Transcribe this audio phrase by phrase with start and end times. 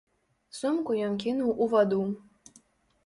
[0.59, 2.01] Сумку ён кінуў у ваду.